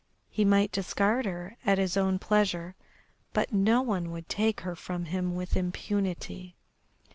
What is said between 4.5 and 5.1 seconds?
her from